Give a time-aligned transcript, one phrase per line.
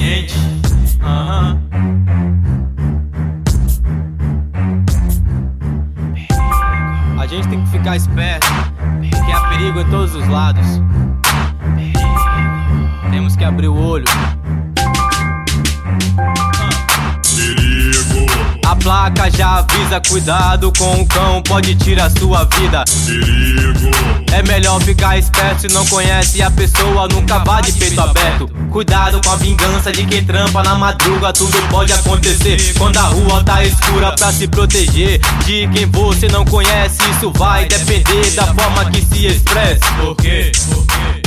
[0.00, 0.34] consciente.
[1.02, 1.60] Uhum.
[7.20, 8.46] A gente tem que ficar esperto,
[9.00, 10.66] que há perigo em todos os lados.
[13.10, 14.06] Temos que abrir o olho.
[18.64, 22.84] A placa já avisa, cuidado com o cão, pode tirar sua vida.
[23.06, 23.69] Perigo.
[24.32, 28.48] É melhor ficar esperto se não conhece a pessoa, nunca vá de peito aberto.
[28.70, 32.74] Cuidado com a vingança de quem trampa na madruga, tudo pode acontecer.
[32.78, 37.66] Quando a rua tá escura pra se proteger de quem você não conhece, isso vai
[37.66, 39.84] depender da forma que se expressa.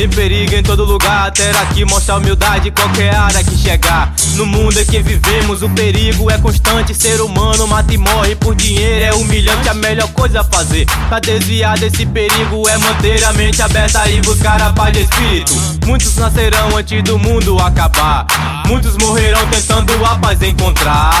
[0.00, 4.10] Tem perigo em todo lugar, terá que mostrar humildade qualquer área que chegar.
[4.34, 6.94] No mundo em que vivemos, o perigo é constante.
[6.94, 9.68] Ser humano mata e morre por dinheiro, é humilhante.
[9.68, 14.22] A melhor coisa a fazer pra desviar desse perigo é manter a mente aberta e
[14.22, 15.52] buscar a paz de espírito.
[15.84, 18.24] Muitos nascerão antes do mundo acabar,
[18.68, 21.12] muitos morrerão tentando a paz encontrar.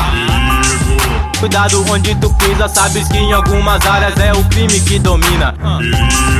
[1.38, 5.52] Cuidado onde tu pisa, sabes que em algumas áreas é o crime que domina.
[5.52, 6.39] Perigo.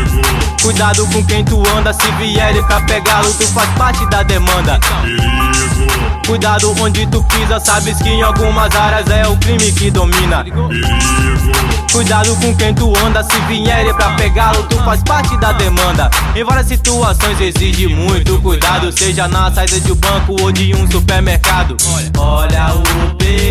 [0.62, 4.78] Cuidado com quem tu anda, se vierem pra pegá-lo, tu faz parte da demanda.
[5.03, 6.20] Perigo.
[6.27, 10.44] Cuidado onde tu pisa, sabes que em algumas áreas é o crime que domina.
[10.44, 10.69] Perigo.
[11.91, 16.08] Cuidado com quem tu anda, se vierem pra pegá-lo, tu faz parte da demanda.
[16.36, 20.88] Em várias situações exige muito cuidado, seja na saída de um banco ou de um
[20.88, 21.77] supermercado.
[22.16, 23.50] Olha o perigo,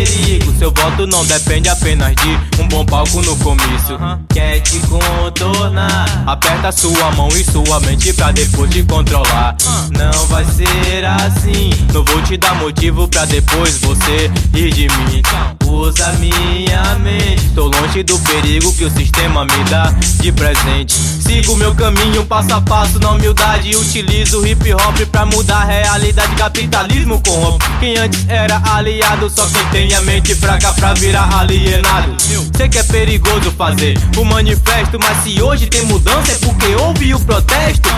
[0.60, 3.98] seu voto não depende apenas de um bom palco no comício.
[4.28, 9.56] Quer te contornar, aperta sua mão e sua mente pra depois te controlar.
[9.90, 15.22] Não vai ser assim, não vou te dar motivo pra depois você ir de mim.
[15.66, 20.94] Usa minha mente, tô longe do perigo que o sistema me dá de presente.
[20.94, 23.74] Sigo meu caminho passo a passo na humildade.
[23.74, 26.34] Utilizo hip hop pra mudar a realidade.
[26.36, 27.64] Capitalismo corrompe.
[27.80, 32.16] Quem antes era aliado, só quem tem a mente fraca pra virar alienado.
[32.56, 37.12] Sei que é perigoso fazer o manifesto, mas se hoje tem mudança é porque houve
[37.12, 37.88] o protesto.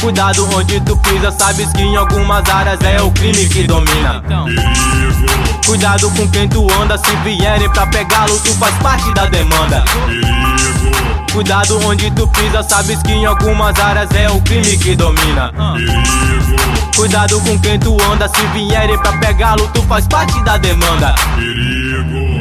[0.00, 4.22] Cuidado onde tu pisa, sabes que em algumas áreas é o crime que domina.
[5.64, 9.84] Cuidado com quem tu anda, se vierem pra pegá-lo, tu faz parte da demanda.
[10.06, 11.32] Perigo.
[11.32, 15.52] Cuidado onde tu pisa, sabes que em algumas áreas é o crime que domina.
[15.74, 16.92] Perigo.
[16.96, 21.14] Cuidado com quem tu anda, se vierem pra pegá-lo, tu faz parte da demanda.
[21.34, 22.31] Perigo.